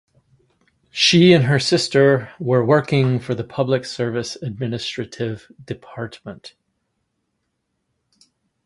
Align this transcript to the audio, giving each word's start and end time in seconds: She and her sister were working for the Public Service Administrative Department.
She 0.89 1.31
and 1.31 1.43
her 1.43 1.59
sister 1.59 2.31
were 2.39 2.65
working 2.65 3.19
for 3.19 3.35
the 3.35 3.43
Public 3.43 3.85
Service 3.85 4.35
Administrative 4.41 5.51
Department. 5.63 6.55